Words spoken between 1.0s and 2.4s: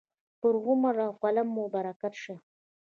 او قلم مو برکت شه.